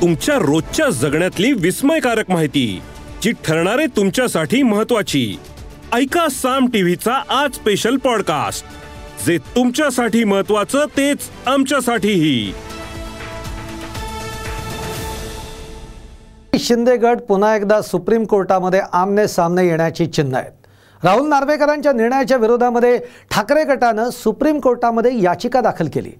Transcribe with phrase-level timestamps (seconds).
[0.00, 2.82] तुमच्या रोजच्या जगण्यातली विस्मयकारक माहिती
[3.22, 5.38] जी ठरणारे तुमच्यासाठी महत्वाची
[5.92, 8.64] ऐका साम टीव्हीचा आज स्पेशल पॉडकास्ट
[9.26, 12.52] जे तुमच्यासाठी महत्वाचं तेच आमच्यासाठीही.
[16.58, 20.52] शिंदे गट पुन्हा एकदा सुप्रीम कोर्टामध्ये आमने सामने येण्याची चिन्ह आहेत.
[21.04, 22.98] राहुल नार्वेकरांच्या निर्णयाच्या विरोधामध्ये
[23.30, 26.10] ठाकरे गटानं सुप्रीम कोर्टामध्ये याचिका दाखल केली.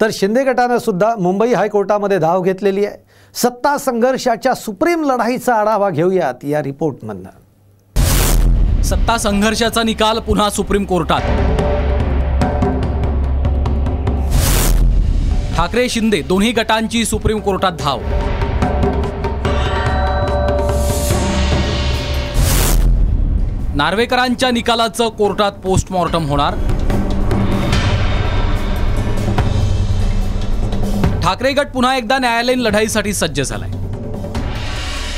[0.00, 2.96] तर शिंदे गटानं सुद्धा मुंबई हायकोर्टामध्ये धाव घेतलेली आहे.
[3.34, 8.82] सत्ता संघर्षाच्या सुप्रीम लढाईचा आढावा घेऊयात या रिपोर्टमधनं.
[8.82, 11.20] सत्ता संघर्षाचा निकाल पुन्हा सुप्रीम कोर्टात.
[15.56, 18.00] ठाकरे शिंदे दोन्ही गटांची सुप्रीम कोर्टात धाव.
[23.74, 26.54] नार्वेकरांच्या निकालाचं कोर्टात पोस्टमॉर्टम होणार.
[31.24, 33.70] ठाकरे गट पुन्हा एकदा न्यायालयीन लढाईसाठी सज्ज झालाय.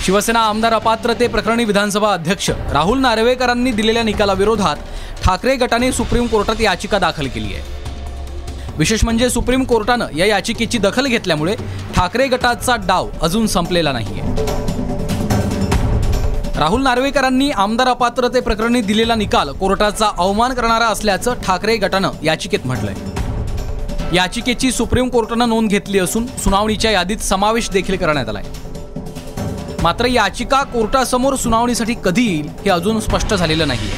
[0.04, 4.76] शिवसेना आमदार अपात्रते प्रकरणी विधानसभा अध्यक्ष राहुल नार्वेकरांनी दिलेल्या निकालाविरोधात
[5.24, 8.74] ठाकरे गटाने सुप्रीम कोर्टात याचिका दाखल केली आहे.
[8.78, 11.56] विशेष म्हणजे सुप्रीम कोर्टानं या याचिकेची दखल घेतल्यामुळे
[11.96, 14.22] ठाकरे गटाचा डाव अजून संपलेला नाहीये.
[16.58, 23.15] राहुल नार्वेकरांनी आमदार अपात्रते प्रकरणी दिलेला निकाल कोर्टाचा अवमान करणारा असल्याचं ठाकरे गटानं याचिकेत म्हटलंय.
[24.12, 28.42] याचिकेची सुप्रीम कोर्टानं नोंद घेतली असून सुनावणीच्या यादीत समावेश देखील करण्यात आलाय.
[29.82, 33.88] मात्र याचिका कोर्टासमोर सुनावणीसाठी कधी येईल हे अजून स्पष्ट झालेलं नाही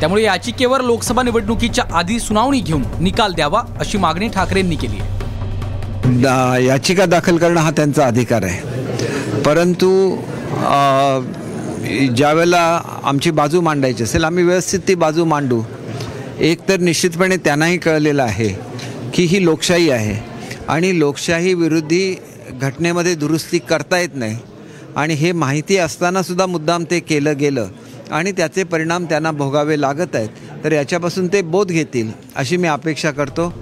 [0.00, 6.20] त्यामुळे याचिकेवर लोकसभा निवडणुकीच्या आधी सुनावणी घेऊन निकाल द्यावा अशी मागणी ठाकरेंनी केली आहे.
[6.22, 9.40] दा याचिका दाखल करणं हा त्यांचा अधिकार आहे.
[9.42, 9.90] परंतु
[12.16, 15.62] ज्यावेळेला आमची बाजू मांडायची असेल आम्ही व्यवस्थित ती बाजू मांडू
[16.38, 18.48] एक तर निश्चितपणे त्यांनाही कळलेलं आहे
[19.14, 20.32] की ही लोकशाही आहे.
[20.68, 22.16] आणि लोकशाही विरोधी
[22.60, 24.36] घटनेमध्ये दुरुस्ती करता येत नाही.
[24.96, 27.68] आणि हे माहिती असतानासुद्धा मुद्दाम ते केलं गेलं.
[28.10, 30.28] आणि त्याचे परिणाम त्यांना भोगावे लागत आहेत.
[30.64, 33.52] तर याच्यापासून ते बोध घेतील अशी मी अपेक्षा करतो.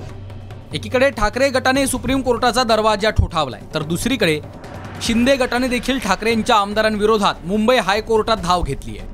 [0.74, 3.60] एकीकडे ठाकरे गटाने सुप्रीम कोर्टाचा दरवाजा ठोठावलाय.
[3.74, 4.40] तर दुसरीकडे
[5.02, 9.09] शिंदे गटाने देखील ठाकरेंच्या आमदारांविरोधात मुंबई हायकोर्टात धाव घेतली आहे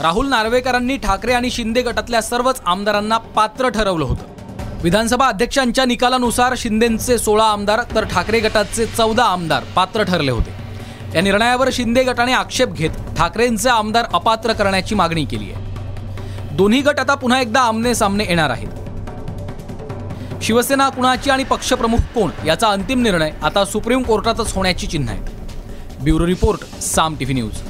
[0.00, 4.78] राहुल नार्वेकरांनी ठाकरे आणि शिंदे गटातल्या सर्वच आमदारांना पात्र ठरवलं होतं.
[4.82, 10.54] विधानसभा अध्यक्षांच्या निकालानुसार शिंदेचे सोळा आमदार तर ठाकरे गटाचे चौदा आमदार पात्र ठरले होते.
[11.14, 16.56] या निर्णयावर शिंदे गटाने आक्षेप घेत ठाकरेंचे आमदार अपात्र करण्याची मागणी केली आहे.
[16.56, 18.68] दोन्ही गट आता पुन्हा एकदा आमने सामने येणार आहेत.
[20.42, 26.26] शिवसेना कुणाची आणि पक्षप्रमुख कोण याचा अंतिम निर्णय आता सुप्रीम कोर्टातच होण्याची चिन्ह आहे bureau
[26.26, 27.69] report Saam TV news.